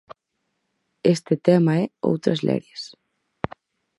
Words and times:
Este 1.15 1.33
tema 1.47 1.73
é 1.81 1.85
'Outras 1.89 2.39
lerias'. 2.47 2.85